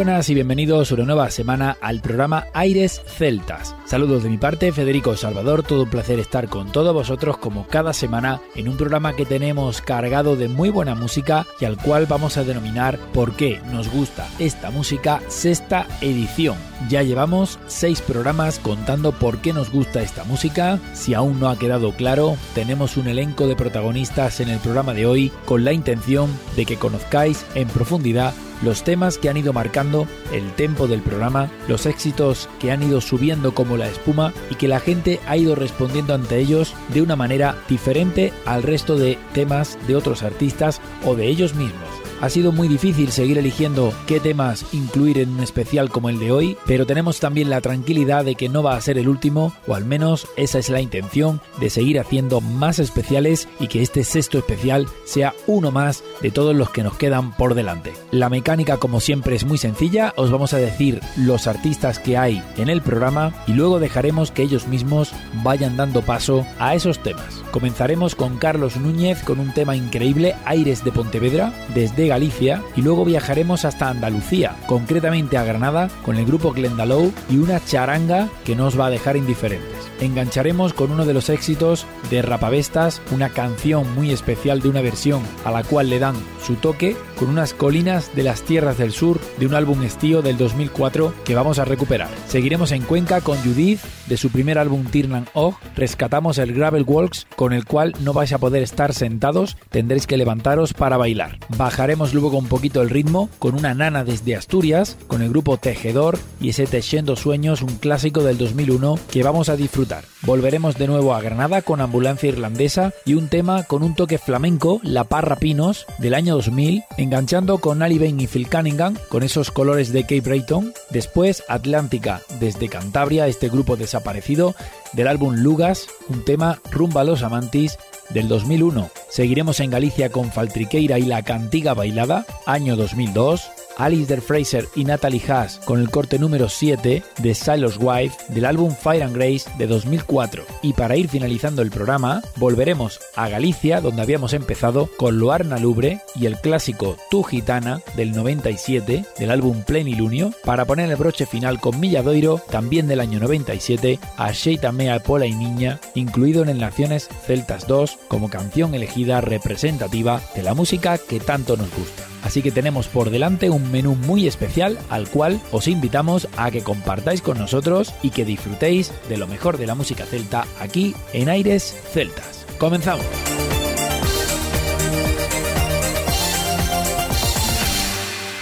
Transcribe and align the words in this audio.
Buenas 0.00 0.30
y 0.30 0.34
bienvenidos 0.34 0.92
una 0.92 1.04
nueva 1.04 1.30
semana 1.30 1.76
al 1.82 2.00
programa 2.00 2.46
Aires 2.54 3.02
Celtas. 3.06 3.76
Saludos 3.84 4.22
de 4.22 4.30
mi 4.30 4.38
parte, 4.38 4.72
Federico 4.72 5.14
Salvador, 5.14 5.62
todo 5.62 5.82
un 5.82 5.90
placer 5.90 6.18
estar 6.18 6.48
con 6.48 6.72
todos 6.72 6.94
vosotros 6.94 7.36
como 7.36 7.66
cada 7.66 7.92
semana 7.92 8.40
en 8.54 8.70
un 8.70 8.78
programa 8.78 9.14
que 9.14 9.26
tenemos 9.26 9.82
cargado 9.82 10.36
de 10.36 10.48
muy 10.48 10.70
buena 10.70 10.94
música 10.94 11.46
y 11.60 11.66
al 11.66 11.76
cual 11.76 12.06
vamos 12.06 12.38
a 12.38 12.44
denominar 12.44 12.98
¿Por 13.12 13.36
qué 13.36 13.60
nos 13.70 13.90
gusta 13.90 14.26
esta 14.38 14.70
música? 14.70 15.20
Sexta 15.28 15.86
edición. 16.00 16.56
Ya 16.88 17.02
llevamos 17.02 17.58
seis 17.66 18.00
programas 18.00 18.58
contando 18.58 19.12
por 19.12 19.42
qué 19.42 19.52
nos 19.52 19.70
gusta 19.70 20.00
esta 20.00 20.24
música. 20.24 20.78
Si 20.94 21.12
aún 21.12 21.38
no 21.38 21.50
ha 21.50 21.58
quedado 21.58 21.92
claro, 21.92 22.38
tenemos 22.54 22.96
un 22.96 23.06
elenco 23.06 23.46
de 23.46 23.54
protagonistas 23.54 24.40
en 24.40 24.48
el 24.48 24.60
programa 24.60 24.94
de 24.94 25.04
hoy 25.04 25.30
con 25.44 25.62
la 25.62 25.74
intención 25.74 26.30
de 26.56 26.64
que 26.64 26.78
conozcáis 26.78 27.44
en 27.54 27.68
profundidad 27.68 28.32
los 28.62 28.84
temas 28.84 29.18
que 29.18 29.28
han 29.28 29.36
ido 29.36 29.52
marcando 29.52 30.06
el 30.32 30.52
tempo 30.52 30.86
del 30.86 31.00
programa, 31.00 31.50
los 31.68 31.86
éxitos 31.86 32.48
que 32.58 32.72
han 32.72 32.82
ido 32.82 33.00
subiendo 33.00 33.54
como 33.54 33.76
la 33.76 33.88
espuma 33.88 34.32
y 34.50 34.54
que 34.54 34.68
la 34.68 34.80
gente 34.80 35.20
ha 35.26 35.36
ido 35.36 35.54
respondiendo 35.54 36.14
ante 36.14 36.38
ellos 36.38 36.74
de 36.88 37.02
una 37.02 37.16
manera 37.16 37.56
diferente 37.68 38.32
al 38.46 38.62
resto 38.62 38.96
de 38.96 39.18
temas 39.32 39.78
de 39.86 39.96
otros 39.96 40.22
artistas 40.22 40.80
o 41.04 41.14
de 41.14 41.26
ellos 41.26 41.54
mismos. 41.54 41.99
Ha 42.20 42.28
sido 42.28 42.52
muy 42.52 42.68
difícil 42.68 43.12
seguir 43.12 43.38
eligiendo 43.38 43.94
qué 44.06 44.20
temas 44.20 44.66
incluir 44.72 45.18
en 45.18 45.30
un 45.30 45.40
especial 45.40 45.88
como 45.88 46.10
el 46.10 46.18
de 46.18 46.30
hoy, 46.30 46.58
pero 46.66 46.84
tenemos 46.84 47.18
también 47.18 47.48
la 47.48 47.62
tranquilidad 47.62 48.26
de 48.26 48.34
que 48.34 48.50
no 48.50 48.62
va 48.62 48.76
a 48.76 48.80
ser 48.82 48.98
el 48.98 49.08
último, 49.08 49.54
o 49.66 49.74
al 49.74 49.86
menos 49.86 50.28
esa 50.36 50.58
es 50.58 50.68
la 50.68 50.82
intención 50.82 51.40
de 51.58 51.70
seguir 51.70 51.98
haciendo 51.98 52.42
más 52.42 52.78
especiales 52.78 53.48
y 53.58 53.68
que 53.68 53.80
este 53.80 54.04
sexto 54.04 54.36
especial 54.36 54.86
sea 55.06 55.32
uno 55.46 55.70
más 55.70 56.04
de 56.20 56.30
todos 56.30 56.54
los 56.54 56.68
que 56.68 56.82
nos 56.82 56.98
quedan 56.98 57.34
por 57.36 57.54
delante. 57.54 57.94
La 58.10 58.28
mecánica 58.28 58.76
como 58.76 59.00
siempre 59.00 59.34
es 59.34 59.46
muy 59.46 59.56
sencilla, 59.56 60.12
os 60.16 60.30
vamos 60.30 60.52
a 60.52 60.58
decir 60.58 61.00
los 61.16 61.46
artistas 61.46 61.98
que 61.98 62.18
hay 62.18 62.42
en 62.58 62.68
el 62.68 62.82
programa 62.82 63.32
y 63.46 63.54
luego 63.54 63.78
dejaremos 63.78 64.30
que 64.30 64.42
ellos 64.42 64.68
mismos 64.68 65.12
vayan 65.42 65.78
dando 65.78 66.02
paso 66.02 66.46
a 66.58 66.74
esos 66.74 67.02
temas. 67.02 67.42
Comenzaremos 67.50 68.14
con 68.14 68.36
Carlos 68.36 68.76
Núñez 68.76 69.22
con 69.22 69.40
un 69.40 69.54
tema 69.54 69.74
increíble, 69.74 70.36
Aires 70.44 70.84
de 70.84 70.92
Pontevedra, 70.92 71.52
desde 71.74 72.09
Galicia, 72.10 72.60
y 72.74 72.82
luego 72.82 73.04
viajaremos 73.04 73.64
hasta 73.64 73.88
Andalucía, 73.88 74.56
concretamente 74.66 75.38
a 75.38 75.44
Granada, 75.44 75.88
con 76.04 76.16
el 76.16 76.26
grupo 76.26 76.52
Glendalow 76.52 77.12
y 77.30 77.36
una 77.36 77.64
charanga 77.64 78.28
que 78.44 78.56
nos 78.56 78.78
va 78.78 78.86
a 78.86 78.90
dejar 78.90 79.16
indiferentes. 79.16 79.70
Engancharemos 80.00 80.72
con 80.72 80.90
uno 80.90 81.04
de 81.04 81.14
los 81.14 81.28
éxitos 81.28 81.86
de 82.10 82.22
Rapavestas, 82.22 83.00
una 83.12 83.28
canción 83.28 83.94
muy 83.94 84.10
especial 84.10 84.60
de 84.60 84.70
una 84.70 84.80
versión 84.80 85.22
a 85.44 85.52
la 85.52 85.62
cual 85.62 85.88
le 85.88 85.98
dan 85.98 86.16
su 86.44 86.54
toque, 86.54 86.96
con 87.18 87.28
unas 87.28 87.52
colinas 87.52 88.10
de 88.16 88.22
las 88.22 88.42
tierras 88.42 88.78
del 88.78 88.92
sur 88.92 89.20
de 89.38 89.46
un 89.46 89.54
álbum 89.54 89.82
estío 89.82 90.22
del 90.22 90.38
2004 90.38 91.14
que 91.24 91.34
vamos 91.34 91.58
a 91.58 91.66
recuperar. 91.66 92.08
Seguiremos 92.26 92.72
en 92.72 92.82
Cuenca 92.82 93.20
con 93.20 93.36
Judith, 93.38 93.80
de 94.06 94.16
su 94.16 94.30
primer 94.30 94.58
álbum 94.58 94.86
Tirnan 94.86 95.26
Og, 95.34 95.54
rescatamos 95.76 96.38
el 96.38 96.54
Gravel 96.54 96.84
Walks 96.86 97.26
con 97.36 97.52
el 97.52 97.66
cual 97.66 97.94
no 98.00 98.14
vais 98.14 98.32
a 98.32 98.38
poder 98.38 98.62
estar 98.62 98.94
sentados, 98.94 99.58
tendréis 99.68 100.06
que 100.06 100.16
levantaros 100.16 100.72
para 100.72 100.96
bailar. 100.96 101.38
Bajaremos 101.56 101.99
luego 102.14 102.38
un 102.38 102.46
poquito 102.46 102.80
el 102.80 102.88
ritmo 102.88 103.28
con 103.38 103.54
una 103.54 103.74
nana 103.74 104.04
desde 104.04 104.34
Asturias, 104.34 104.96
con 105.06 105.20
el 105.20 105.28
grupo 105.28 105.58
Tejedor 105.58 106.18
y 106.40 106.48
ese 106.48 106.66
Teixendo 106.66 107.14
Sueños, 107.14 107.60
un 107.60 107.76
clásico 107.76 108.22
del 108.22 108.38
2001 108.38 108.98
que 109.10 109.22
vamos 109.22 109.50
a 109.50 109.56
disfrutar. 109.56 110.04
Volveremos 110.22 110.76
de 110.76 110.86
nuevo 110.86 111.14
a 111.14 111.20
Granada 111.20 111.62
con 111.62 111.80
Ambulancia 111.80 112.30
Irlandesa 112.30 112.92
y 113.04 113.14
un 113.14 113.28
tema 113.28 113.64
con 113.64 113.82
un 113.82 113.94
toque 113.94 114.18
flamenco, 114.18 114.80
La 114.82 115.04
Parra 115.04 115.36
Pinos, 115.36 115.84
del 115.98 116.14
año 116.14 116.34
2000, 116.36 116.84
enganchando 116.96 117.58
con 117.58 117.82
Ali 117.82 117.98
Bain 117.98 118.18
y 118.18 118.26
Phil 118.26 118.48
Cunningham, 118.48 118.96
con 119.10 119.22
esos 119.22 119.50
colores 119.50 119.92
de 119.92 120.02
Cape 120.02 120.22
Brayton. 120.22 120.72
Después 120.90 121.44
Atlántica, 121.48 122.22
desde 122.38 122.68
Cantabria, 122.68 123.26
este 123.26 123.50
grupo 123.50 123.76
desaparecido, 123.76 124.54
del 124.92 125.06
álbum 125.06 125.36
Lugas, 125.36 125.88
un 126.08 126.24
tema 126.24 126.60
Rumba 126.70 127.04
los 127.04 127.22
Amantis, 127.22 127.78
del 128.12 128.28
2001. 128.28 128.90
Seguiremos 129.08 129.60
en 129.60 129.70
Galicia 129.70 130.10
con 130.10 130.30
Faltriqueira 130.30 130.98
y 130.98 131.02
La 131.02 131.22
Cantiga 131.22 131.74
Bailada, 131.74 132.26
año 132.46 132.76
2002. 132.76 133.50
Alistair 133.80 134.20
Fraser 134.20 134.68
y 134.74 134.84
Natalie 134.84 135.22
Haas 135.26 135.58
con 135.64 135.80
el 135.80 135.90
corte 135.90 136.18
número 136.18 136.48
7 136.48 137.02
de 137.18 137.34
Silos 137.34 137.78
Wife 137.80 138.16
del 138.28 138.44
álbum 138.44 138.74
Fire 138.74 139.02
and 139.02 139.16
Grace 139.16 139.50
de 139.56 139.66
2004. 139.66 140.44
Y 140.62 140.74
para 140.74 140.96
ir 140.96 141.08
finalizando 141.08 141.62
el 141.62 141.70
programa, 141.70 142.22
volveremos 142.36 143.00
a 143.16 143.28
Galicia, 143.28 143.80
donde 143.80 144.02
habíamos 144.02 144.34
empezado, 144.34 144.90
con 144.96 145.18
Loarna 145.18 145.58
Lubre 145.58 146.00
y 146.14 146.26
el 146.26 146.36
clásico 146.38 146.96
Tu 147.10 147.22
Gitana 147.22 147.80
del 147.96 148.12
97 148.12 149.04
del 149.18 149.30
álbum 149.30 149.62
Plenilunio, 149.62 150.32
para 150.44 150.66
poner 150.66 150.90
el 150.90 150.96
broche 150.96 151.24
final 151.24 151.60
con 151.60 151.80
Milladoiro, 151.80 152.42
también 152.50 152.86
del 152.86 153.00
año 153.00 153.18
97, 153.18 153.98
a 154.16 154.32
Sheita 154.32 154.72
Mea 154.72 154.98
Pola 155.00 155.26
y 155.26 155.34
Niña, 155.34 155.80
incluido 155.94 156.44
en 156.44 156.58
Naciones 156.58 157.08
Celtas 157.26 157.66
2 157.66 157.98
como 158.08 158.28
canción 158.28 158.74
elegida 158.74 159.20
representativa 159.20 160.20
de 160.34 160.42
la 160.42 160.54
música 160.54 160.98
que 160.98 161.20
tanto 161.20 161.56
nos 161.56 161.70
gusta. 161.74 162.09
Así 162.22 162.42
que 162.42 162.50
tenemos 162.50 162.88
por 162.88 163.10
delante 163.10 163.50
un 163.50 163.70
menú 163.70 163.94
muy 163.94 164.26
especial 164.26 164.78
al 164.88 165.08
cual 165.08 165.40
os 165.52 165.68
invitamos 165.68 166.28
a 166.36 166.50
que 166.50 166.62
compartáis 166.62 167.22
con 167.22 167.38
nosotros 167.38 167.94
y 168.02 168.10
que 168.10 168.24
disfrutéis 168.24 168.92
de 169.08 169.16
lo 169.16 169.26
mejor 169.26 169.58
de 169.58 169.66
la 169.66 169.74
música 169.74 170.04
celta 170.04 170.46
aquí 170.60 170.94
en 171.12 171.28
Aires 171.28 171.76
Celtas. 171.92 172.46
Comenzamos. 172.58 173.06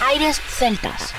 Aires 0.09 0.41
Celtas. 0.49 1.15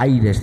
Aires 0.00 0.40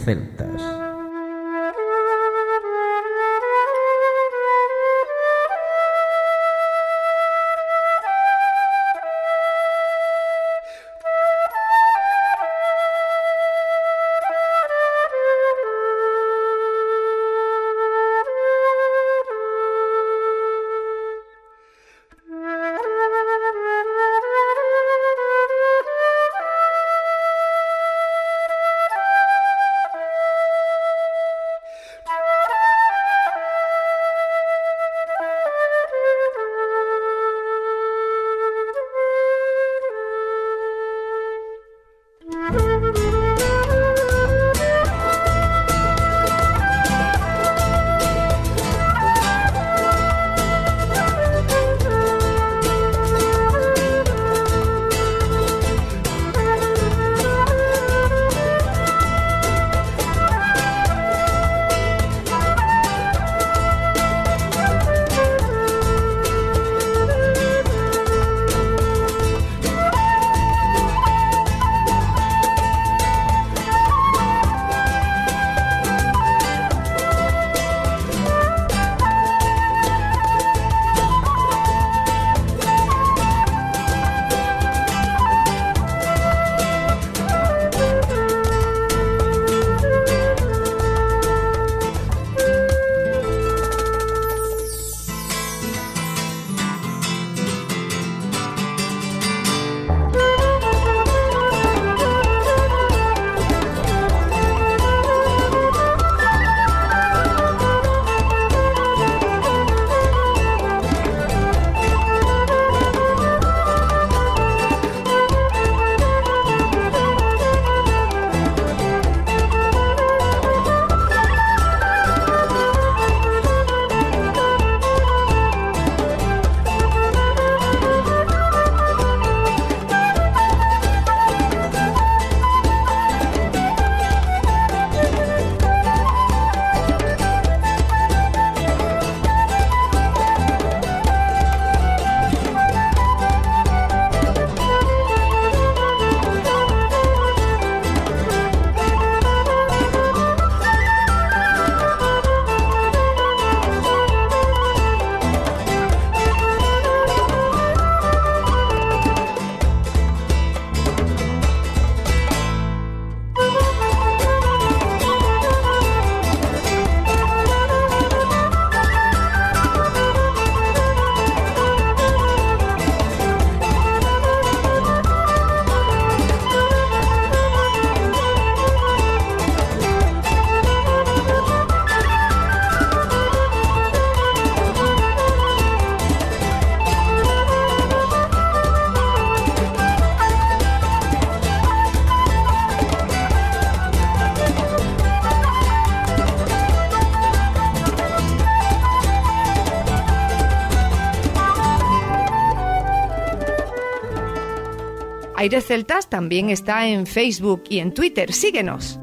Aires 205.47 205.65
Celtas 205.65 206.09
también 206.09 206.49
está 206.49 206.89
en 206.89 207.05
Facebook 207.05 207.63
y 207.69 207.79
en 207.79 207.93
Twitter. 207.93 208.33
Síguenos. 208.33 208.99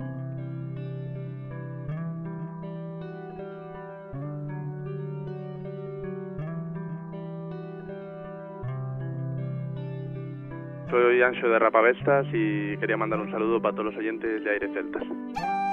Soy 10.91 11.23
Ancho 11.23 11.49
de 11.49 11.59
Rapavestas 11.59 12.27
y 12.35 12.77
quería 12.77 12.99
mandar 12.99 13.21
un 13.21 13.31
saludo 13.31 13.63
para 13.63 13.75
todos 13.75 13.87
los 13.87 13.97
oyentes 13.97 14.45
de 14.45 14.51
Aires 14.51 14.71
Celtas. 14.75 15.63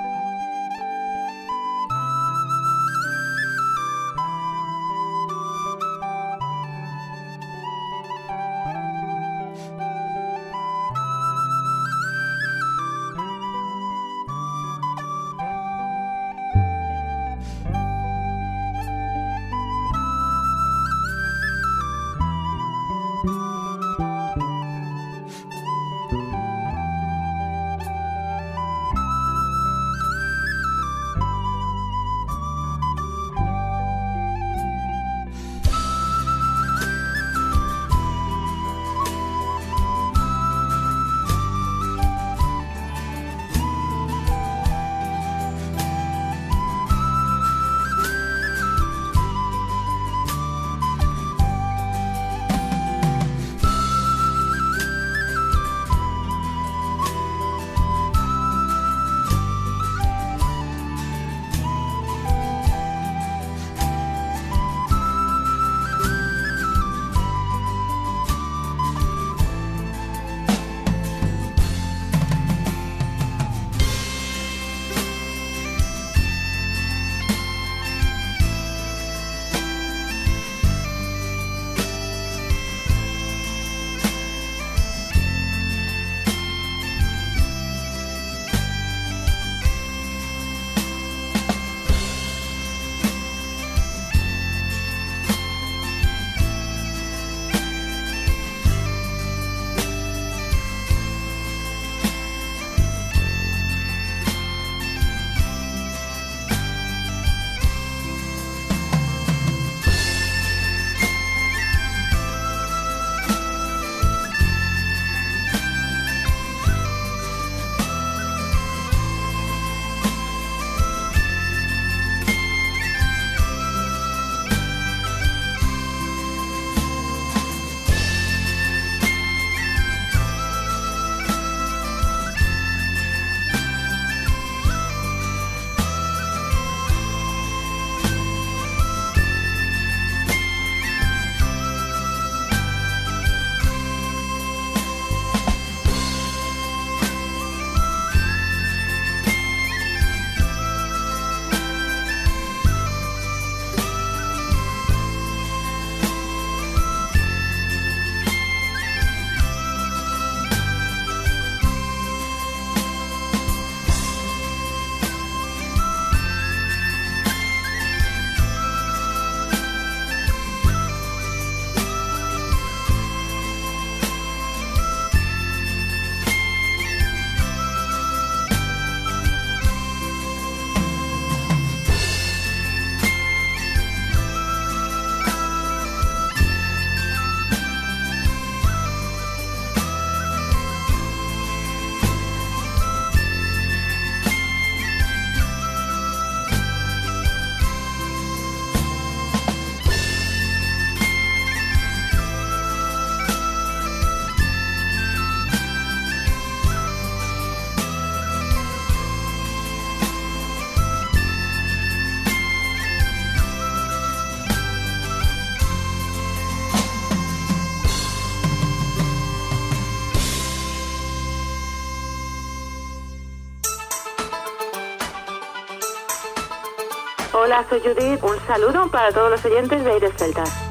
Soy 227.69 227.79
Judith. 227.81 228.23
Un 228.23 228.39
saludo 228.47 228.89
para 228.89 229.11
todos 229.11 229.31
los 229.31 229.45
oyentes 229.45 229.83
de 229.83 229.91
Aires 229.91 230.13
Celtas. 230.17 230.70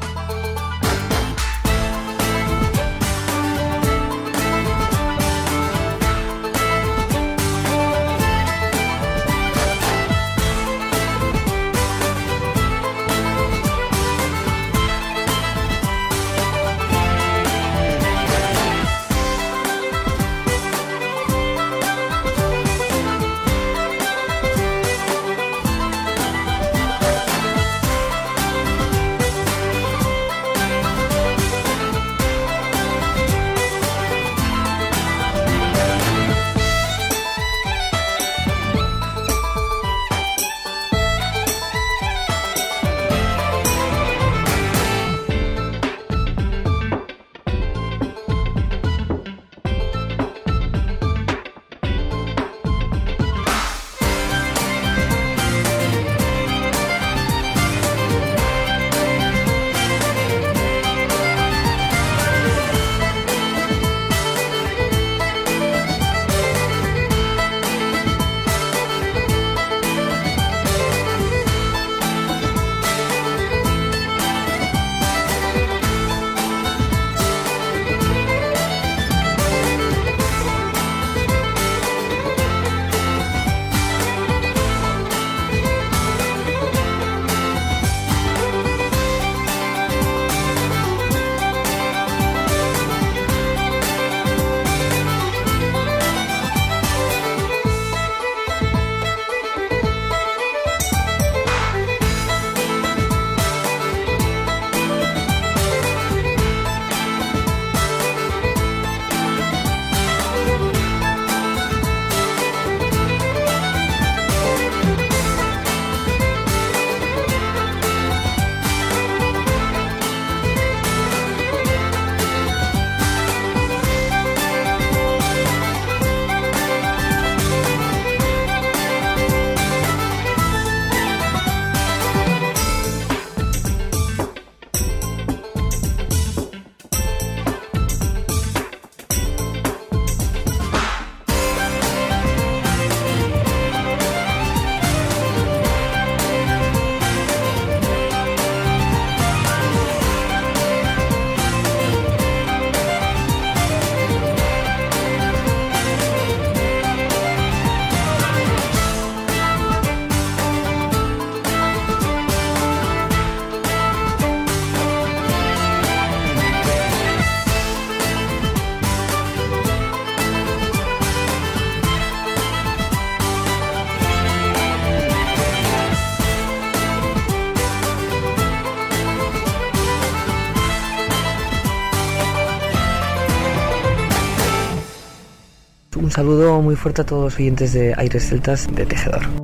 Saludo 186.30 186.62
muy 186.62 186.76
fuerte 186.76 187.02
a 187.02 187.04
todos 187.04 187.24
los 187.24 187.36
oyentes 187.40 187.72
de 187.72 187.92
Aires 187.96 188.28
Celtas 188.28 188.68
de 188.72 188.86
Tejedor. 188.86 189.39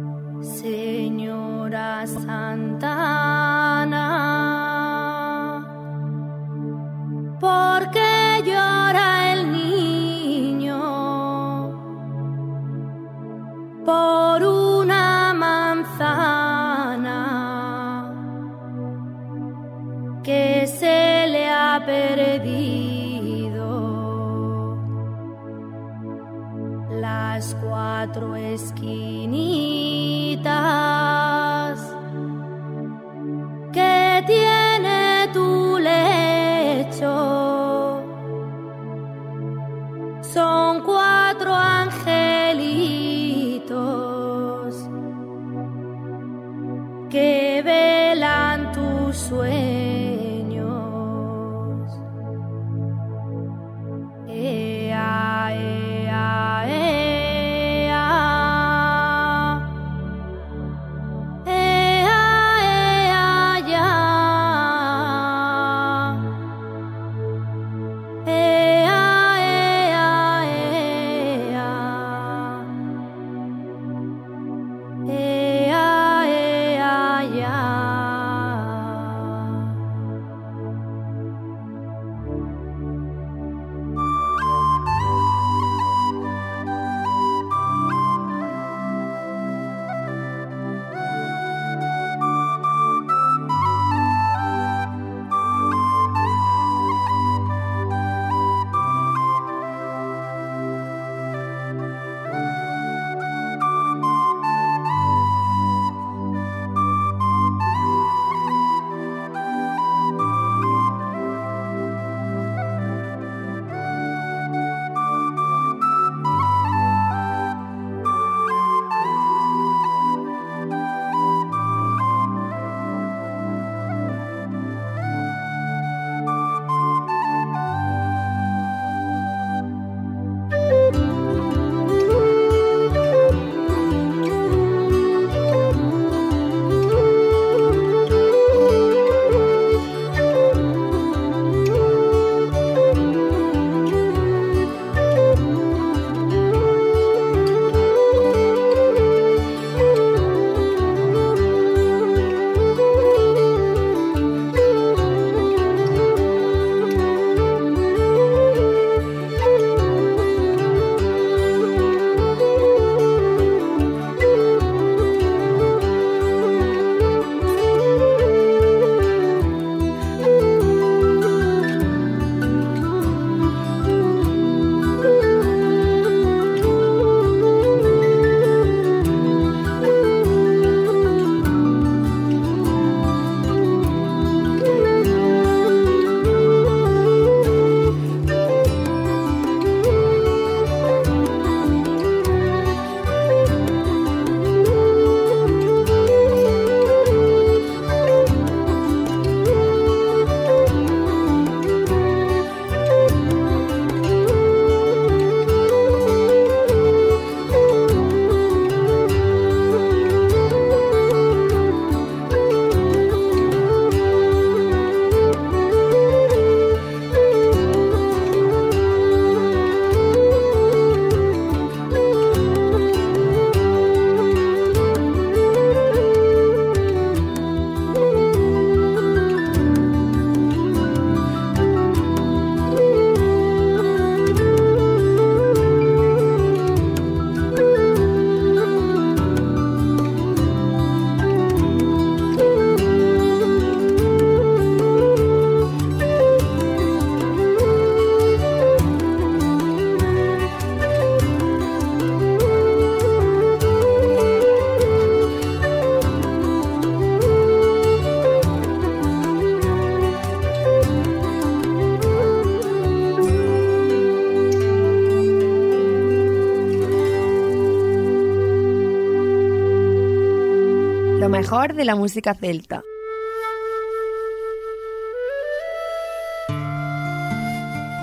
De 271.75 271.85
la 271.85 271.97
música 271.97 272.33
celta. 272.33 272.85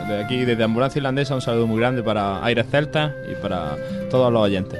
Desde 0.02 0.24
aquí, 0.24 0.44
desde 0.44 0.64
Ambulancia 0.64 1.00
Irlandesa, 1.00 1.34
un 1.34 1.42
saludo 1.42 1.66
muy 1.66 1.80
grande 1.80 2.04
para 2.04 2.44
Aires 2.44 2.66
Celtas 2.70 3.14
y 3.32 3.36
para 3.36 3.78
todos 4.10 4.34
los 4.34 4.42
oyentes. 4.42 4.80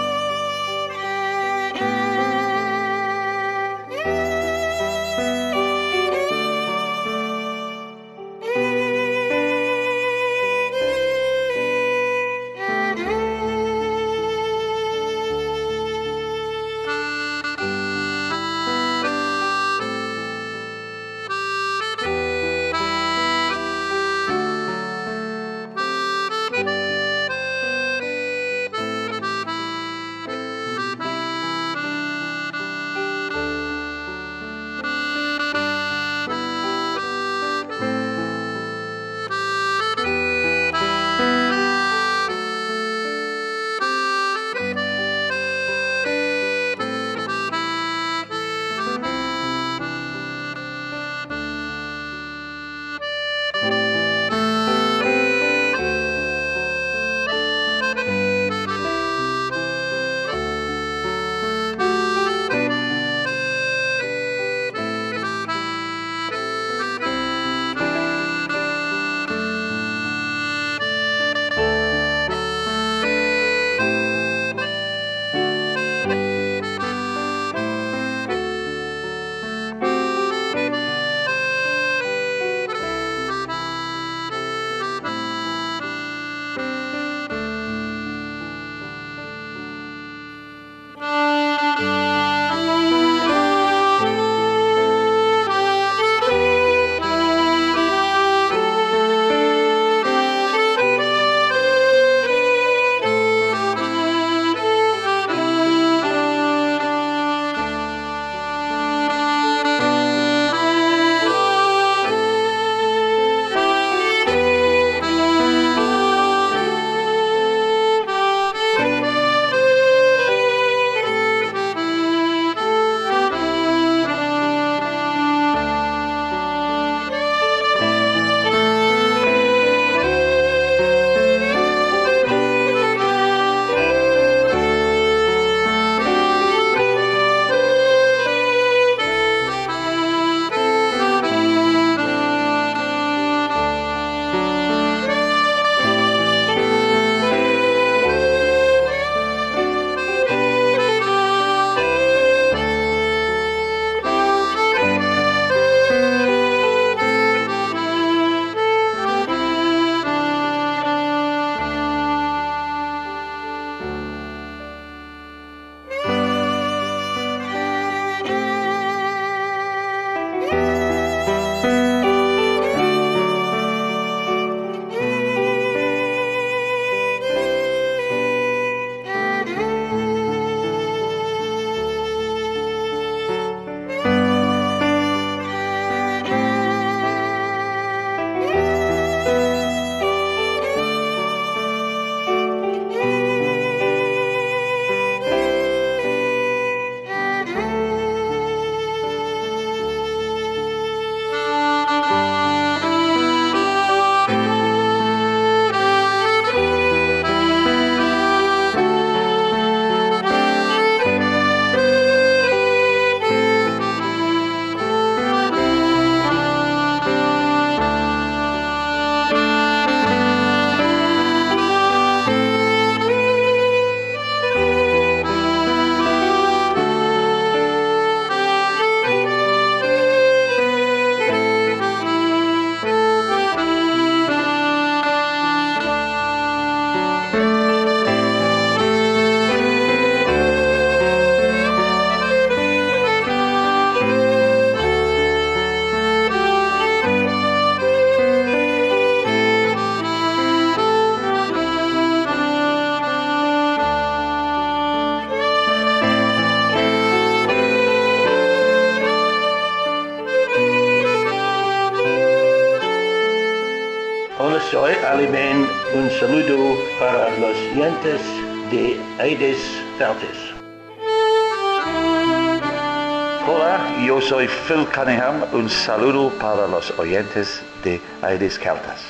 Hola, 273.47 273.79
yo 274.05 274.21
soy 274.21 274.47
Phil 274.47 274.85
Cunningham, 274.93 275.43
un 275.53 275.69
saludo 275.69 276.29
para 276.39 276.67
los 276.67 276.91
oyentes 276.99 277.63
de 277.83 277.99
Aires 278.21 278.59
Celtas. 278.59 279.01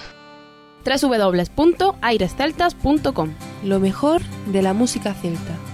www.airesceltas.com 0.84 3.34
Lo 3.64 3.80
mejor 3.80 4.22
de 4.48 4.62
la 4.62 4.74
música 4.74 5.14
celta. 5.14 5.71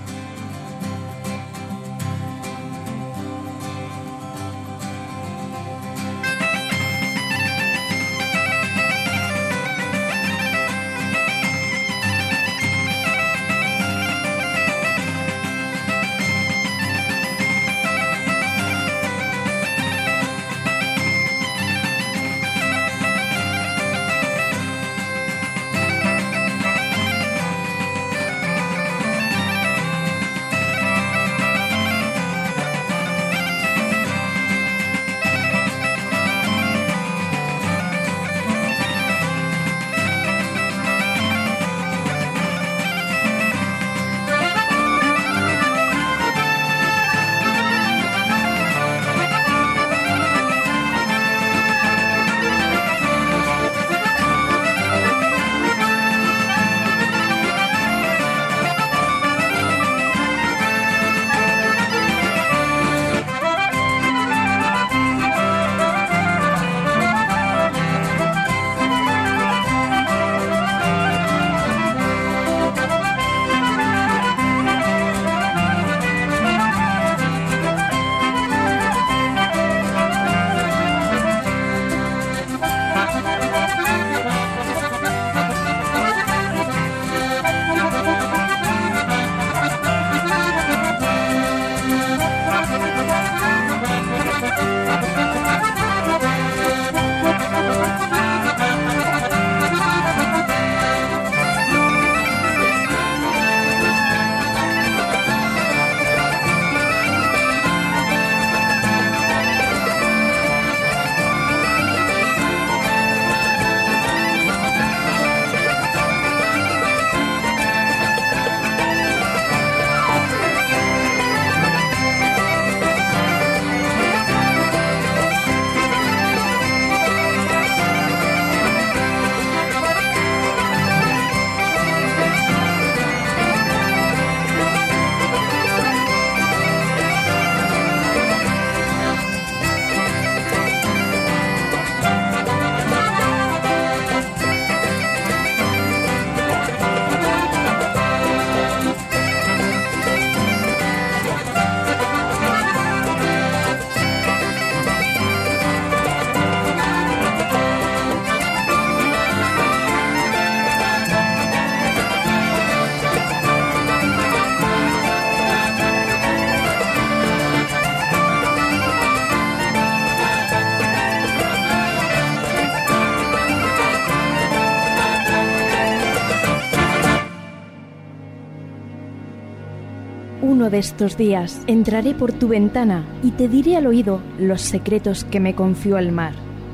de 180.69 180.79
estos 180.79 181.17
días 181.17 181.61
entraré 181.67 182.13
por 182.13 182.33
tu 182.33 182.47
ventana 182.47 183.05
y 183.23 183.31
te 183.31 183.47
diré 183.47 183.77
al 183.77 183.87
oído 183.87 184.21
los 184.37 184.61
secretos 184.61 185.23
que 185.23 185.39
me 185.39 185.55
confió 185.55 185.97
el 185.97 186.11
mar. 186.11 186.33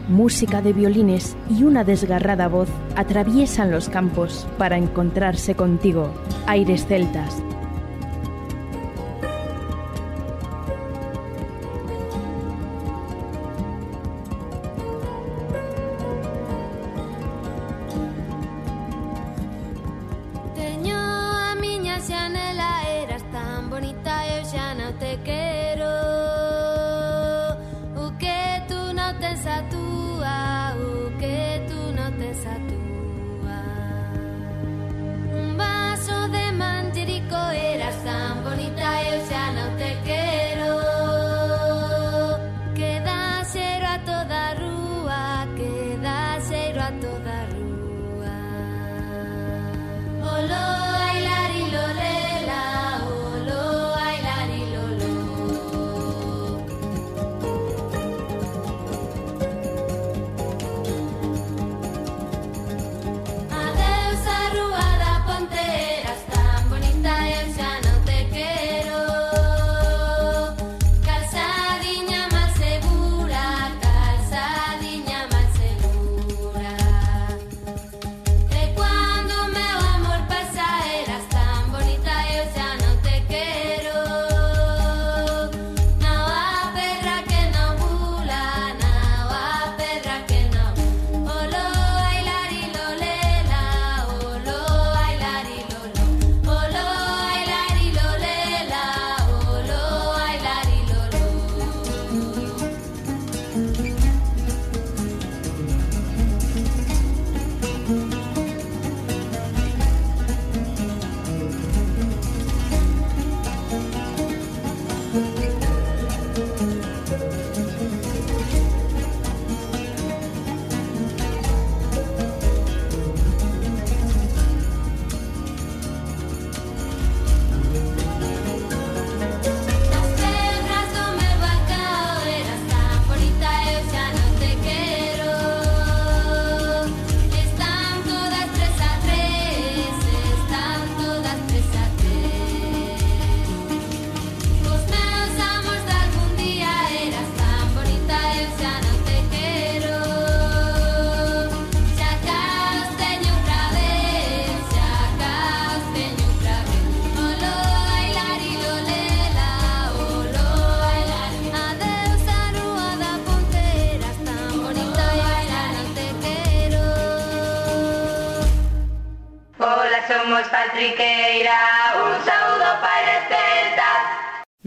Música 0.10 0.62
de 0.62 0.74
violines 0.74 1.38
y 1.50 1.64
una 1.64 1.84
desgarrada 1.84 2.48
voz 2.48 2.70
atraviesan 2.96 3.72
los 3.72 3.90
campos 3.90 4.48
para 4.58 4.78
encontrarse 4.78 5.56
contigo. 5.56 6.14
Aires 6.46 6.86
celtas, 6.88 7.42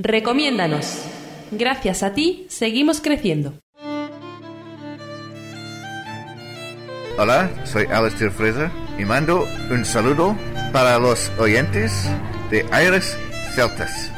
Recomiéndanos. 0.06 1.02
Gracias 1.50 2.04
a 2.04 2.14
ti, 2.14 2.46
seguimos 2.48 3.00
creciendo. 3.00 3.54
Hola, 7.18 7.50
soy 7.64 7.86
Alastair 7.86 8.30
Fraser 8.30 8.70
y 8.98 9.04
mando 9.04 9.48
un 9.68 9.84
saludo 9.84 10.36
para 10.72 11.00
los 11.00 11.28
oyentes 11.40 12.08
de 12.50 12.64
Aires 12.70 13.18
Celtas. 13.56 14.12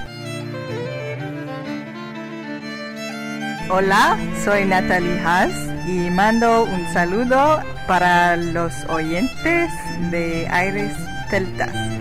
Hola, 3.70 4.18
soy 4.44 4.66
Natalie 4.66 5.18
Haas 5.20 5.52
y 5.86 6.10
mando 6.10 6.64
un 6.64 6.86
saludo 6.92 7.62
para 7.86 8.36
los 8.36 8.74
oyentes 8.90 9.70
de 10.10 10.46
Aires 10.50 10.92
Celtas. 11.30 11.97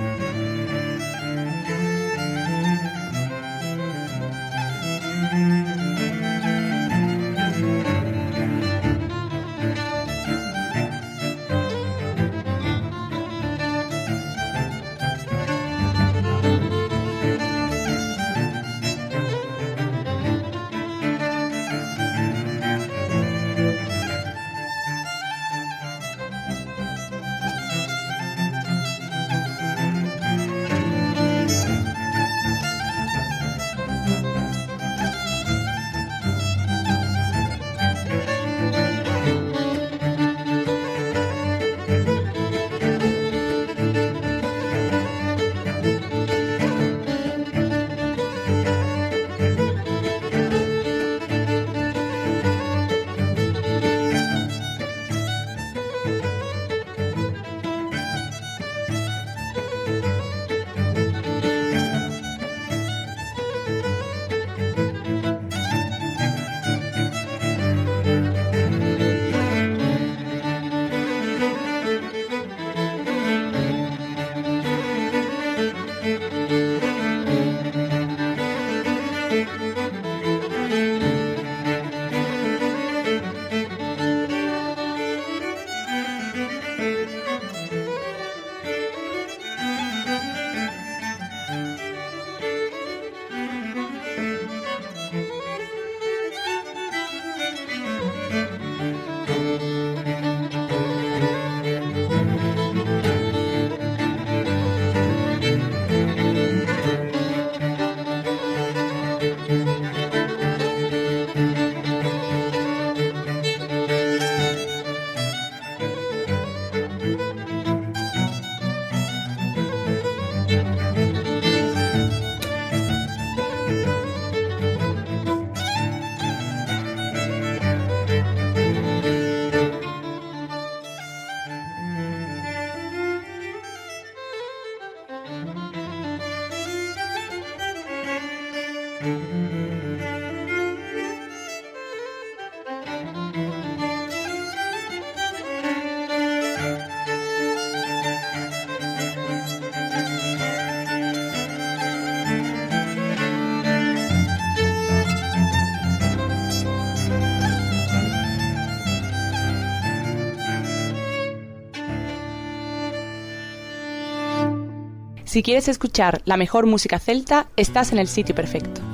Si 165.37 165.43
quieres 165.43 165.67
escuchar 165.67 166.23
la 166.25 166.35
mejor 166.35 166.65
música 166.65 166.97
celta, 166.97 167.45
estás 167.57 167.91
en 167.91 167.99
el 167.99 168.07
sitio 168.07 168.33
perfecto. 168.33 168.86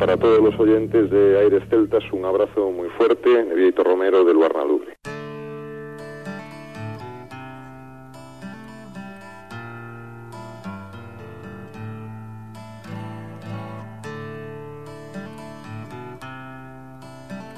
para 0.00 0.16
todos 0.16 0.42
los 0.42 0.58
oyentes 0.58 1.10
de 1.10 1.38
Aires 1.38 1.62
Celtas 1.68 2.02
un 2.10 2.24
abrazo 2.24 2.70
muy 2.70 2.88
fuerte, 2.88 3.44
Vito 3.54 3.84
Romero 3.84 4.24
del 4.24 4.38
Lubre. 4.38 4.96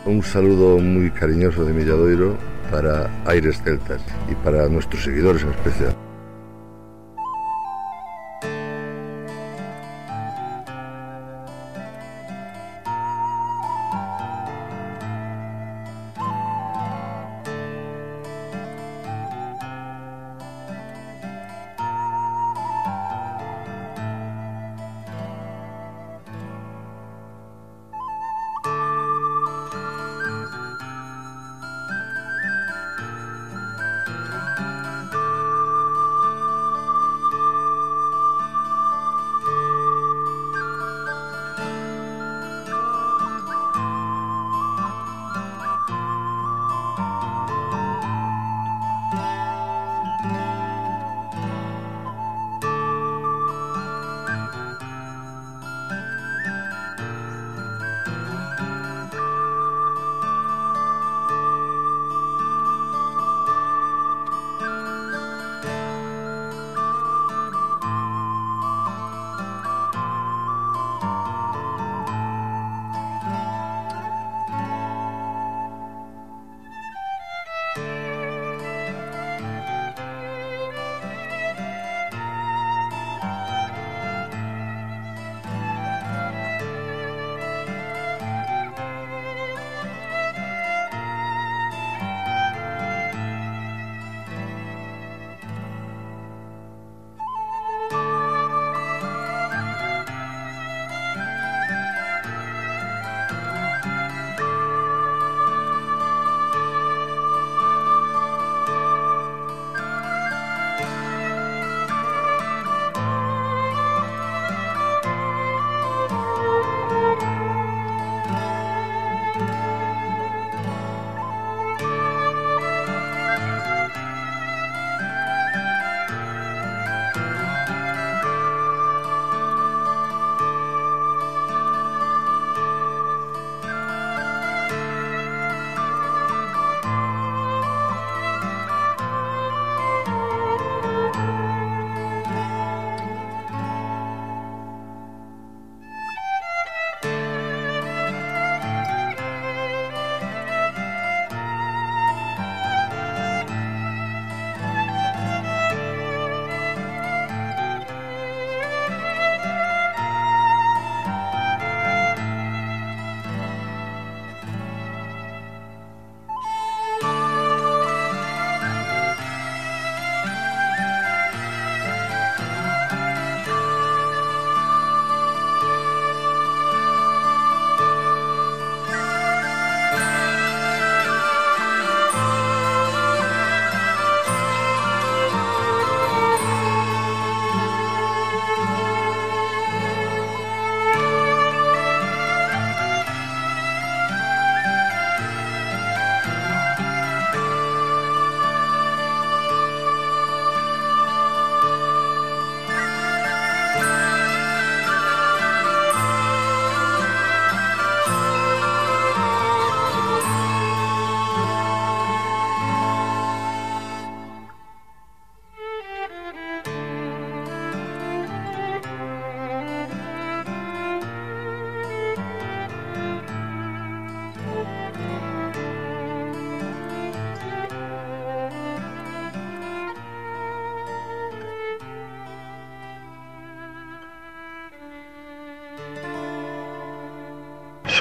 Un 0.04 0.20
saludo 0.24 0.78
muy 0.78 1.12
cariñoso 1.12 1.64
de 1.64 1.72
Milladoiro 1.72 2.36
para 2.72 3.08
Aires 3.24 3.62
Celtas 3.62 4.04
y 4.28 4.34
para 4.44 4.68
nuestros 4.68 5.04
seguidores 5.04 5.44
en 5.44 5.50
especial. 5.50 6.01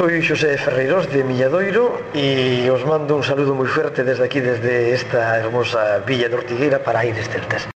Soy 0.01 0.25
José 0.27 0.57
Ferreiros 0.57 1.07
de 1.13 1.23
Milladoiro 1.23 2.01
e 2.11 2.65
os 2.73 2.81
mando 2.89 3.13
un 3.13 3.21
saludo 3.21 3.53
moi 3.53 3.69
fuerte 3.69 4.01
desde 4.01 4.25
aquí, 4.25 4.41
desde 4.41 4.97
esta 4.97 5.37
hermosa 5.37 6.01
villa 6.01 6.25
de 6.25 6.41
Ortigueira 6.41 6.81
para 6.81 7.05
Aires 7.05 7.29
Celtas. 7.29 7.69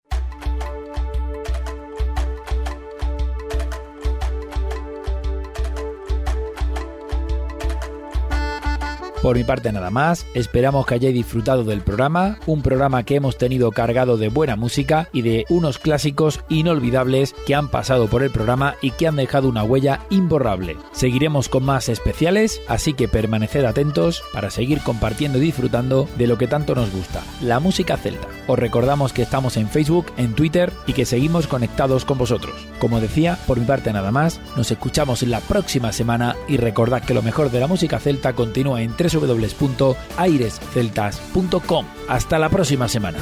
Por 9.23 9.37
mi 9.37 9.45
parte 9.45 9.71
nada 9.71 9.91
más, 9.91 10.27
esperamos 10.35 10.85
que 10.85 10.95
hayáis 10.95 11.15
disfrutado 11.15 11.63
del 11.63 11.83
programa, 11.83 12.39
un 12.47 12.61
programa 12.61 13.05
que 13.05 13.15
hemos 13.15 13.39
tenido 13.39 13.71
cargado 13.71 14.17
de 14.17 14.29
buena 14.29 14.57
música 14.57 15.09
y 15.13 15.23
de 15.23 15.45
unos 15.49 15.79
clásicos 15.79 16.41
inolvidables 16.49 17.33
que 17.47 17.55
han 17.55 17.69
pasado 17.69 18.09
por 18.09 18.25
el 18.25 18.33
programa 18.33 18.75
y 18.83 18.91
que 18.91 19.07
han 19.07 19.15
dejado 19.15 19.49
una 19.49 19.63
huella 19.63 20.01
imborrable. 20.11 20.77
Seguiremos 20.91 21.49
con 21.49 21.63
más 21.63 21.89
especiales, 21.89 22.61
así 22.67 22.95
que 22.95 23.07
permaneced 23.07 23.65
atentos 23.65 24.25
para 24.33 24.51
seguir 24.51 24.81
compartiendo 24.81 25.39
y 25.39 25.43
disfrutando 25.43 26.09
de 26.19 26.27
lo 26.27 26.37
que 26.37 26.49
tanto 26.49 26.75
nos 26.75 26.91
gusta, 26.91 27.23
la 27.41 27.61
música 27.61 27.97
celta. 27.97 28.27
Os 28.49 28.59
recordamos 28.59 29.13
que 29.13 29.23
estamos 29.23 29.57
en 29.57 29.69
Facebook, 29.69 30.07
en 30.17 30.35
Twitter 30.35 30.73
y 30.89 30.95
que 30.95 31.07
seguimos 31.07 31.47
conectados 31.47 32.05
con 32.05 32.19
vosotros. 32.19 32.67
Como 32.81 33.01
decía, 33.01 33.39
por 33.47 33.61
mi 33.61 33.67
parte 33.67 33.93
nada 33.93 34.11
más, 34.11 34.41
nos 34.57 34.73
escuchamos 34.73 35.23
la 35.23 35.39
próxima 35.39 35.93
semana 35.93 36.35
y 36.49 36.57
recordad 36.57 37.05
que 37.05 37.15
lo 37.15 37.23
mejor 37.23 37.53
de 37.53 37.61
la 37.61 37.69
música 37.69 38.01
celta 38.01 38.33
continúa 38.33 38.83
en 38.83 38.97
www.airesceltas.com. 39.13 41.87
Hasta 42.09 42.39
la 42.39 42.49
próxima 42.49 42.89
semana. 42.89 43.19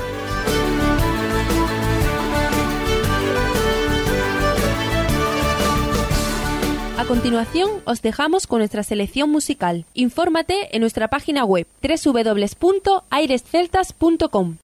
A 6.96 7.04
continuación, 7.06 7.70
os 7.86 8.02
dejamos 8.02 8.46
con 8.46 8.58
nuestra 8.58 8.82
selección 8.82 9.30
musical. 9.30 9.86
Infórmate 9.94 10.76
en 10.76 10.82
nuestra 10.82 11.08
página 11.08 11.44
web 11.44 11.66
www.airesceltas.com. 11.82 14.58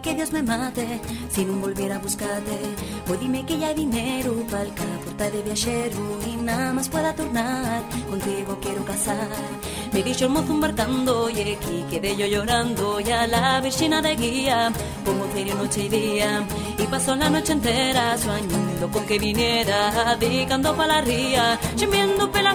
que 0.00 0.14
Dios 0.14 0.32
me 0.32 0.42
mate 0.42 1.00
Si 1.30 1.44
no 1.44 1.54
volviera 1.54 1.96
a 1.96 1.98
buscarte. 1.98 2.58
Voy 3.06 3.18
dime 3.18 3.44
que 3.44 3.58
ya 3.58 3.68
hay 3.68 3.74
dinero 3.74 4.34
Pa'l 4.50 4.72
porta 5.04 5.30
de 5.30 5.42
viajero 5.42 6.18
Y 6.26 6.36
nada 6.36 6.72
más 6.72 6.88
pueda 6.88 7.14
tornar 7.14 7.82
Contigo 8.08 8.58
quiero 8.60 8.84
casar 8.84 9.28
Me 9.92 10.02
dicho 10.02 10.26
el 10.26 10.32
mozo 10.32 10.52
embarcando 10.52 11.30
Y 11.30 11.40
aquí 11.40 11.84
quedé 11.90 12.16
yo 12.16 12.26
llorando 12.26 13.00
Y 13.00 13.10
a 13.10 13.26
la 13.26 13.60
vecina 13.60 14.02
de 14.02 14.16
guía 14.16 14.72
Como 15.04 15.30
serio 15.32 15.54
noche 15.54 15.84
y 15.84 15.88
día. 15.88 16.46
Y 16.78 16.82
pasó 16.84 17.16
la 17.16 17.30
noche 17.30 17.52
entera 17.52 18.16
Soñando 18.18 18.90
con 18.90 19.04
que 19.06 19.18
viniera 19.18 20.16
Dedicando 20.18 20.76
pa' 20.76 20.86
la 20.86 21.00
ría 21.00 21.58
Chimiendo 21.76 22.30
pe 22.30 22.42
la 22.42 22.54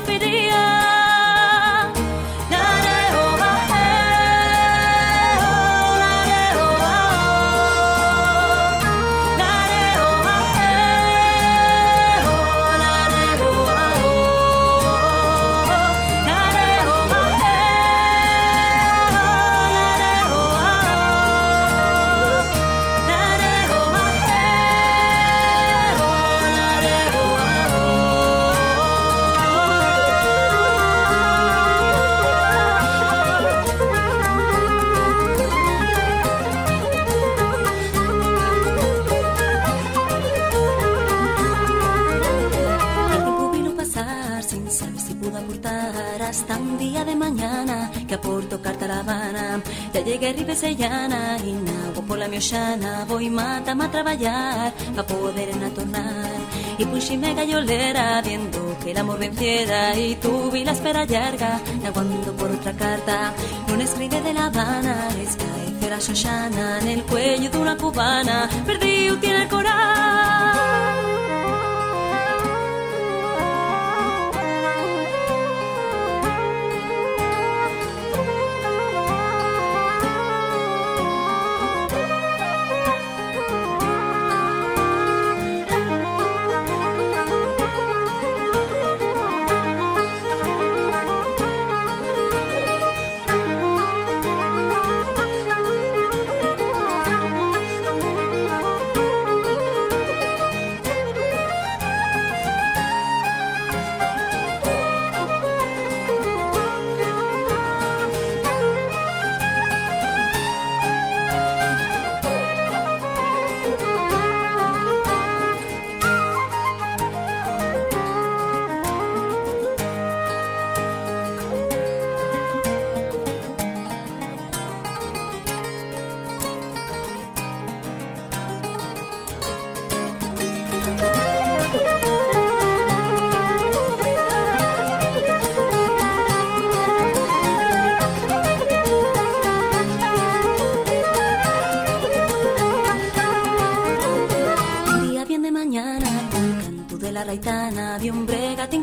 Habana. 50.04 50.10
Ya 50.10 50.12
llegué 50.12 50.30
a 50.30 50.34
Ribesellana 50.34 51.38
y 51.44 51.52
nago 51.54 52.02
por 52.02 52.18
la 52.18 52.28
mioxana 52.28 53.06
voy 53.08 53.30
mátame 53.30 53.86
a 53.86 53.92
traballar 53.92 54.74
pa 54.96 55.04
poder 55.04 55.50
tornar. 55.74 56.32
Y 56.78 56.86
puxime 56.86 57.34
gallolera 57.34 58.22
viendo 58.22 58.78
que 58.84 58.92
el 58.92 58.98
amor 58.98 59.20
venciera 59.20 59.98
y 59.98 60.16
tuve 60.16 60.64
la 60.66 60.72
espera 60.72 61.06
larga 61.06 61.60
aguando 61.86 62.34
por 62.34 62.52
otra 62.52 62.74
carta. 62.74 63.34
No 63.68 63.82
escribe 63.82 64.22
de 64.22 64.34
La 64.34 64.46
Habana, 64.46 65.10
escaecer 65.22 65.94
a 65.94 66.00
Xoxana 66.00 66.80
en 66.82 66.88
el 66.88 67.04
cuello 67.04 67.50
de 67.50 67.58
una 67.58 67.76
cubana. 67.78 68.50
Perdí 68.66 69.10
tiene 69.20 69.44
el 69.44 69.50
coral. 69.50 70.43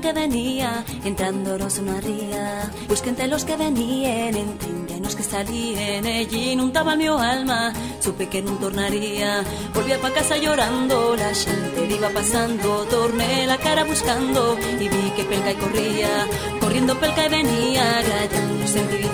Que 0.01 0.13
venía, 0.13 0.85
entrando 1.05 1.57
una 1.57 2.01
ría. 2.01 2.71
Busqué 2.89 3.11
entre 3.11 3.27
los 3.29 3.45
que 3.45 3.57
venían, 3.57 4.35
entre 4.35 4.69
indianos 4.69 5.15
que 5.15 5.23
salían, 5.23 6.07
allí 6.07 6.53
inuntaba 6.53 6.97
mi 6.97 7.07
alma, 7.07 7.73
supe 8.01 8.29
que 8.29 8.43
no 8.43 8.53
tornaría. 8.53 9.45
Volví 9.75 9.93
pa' 9.95 10.11
casa 10.11 10.37
llorando, 10.37 11.17
la 11.17 11.35
gente 11.35 11.95
iba 11.95 12.09
pasando, 12.11 12.85
torné 12.87 13.47
la 13.47 13.59
cara 13.59 13.85
buscando, 13.85 14.57
y 14.81 14.89
vi 14.89 15.11
que 15.17 15.25
pelca 15.25 15.53
y 15.53 15.57
corría, 15.57 16.27
corriendo 16.61 16.99
pelca 16.99 17.27
y 17.27 17.29
venía, 17.29 17.85
rayando 18.03 18.67
sentí 18.67 19.11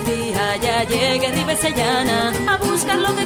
ya 0.61 0.83
llegué 0.83 1.31
Ribesellana, 1.31 2.31
a 2.47 2.57
buscar 2.57 2.97
lo 2.97 3.15
que 3.15 3.25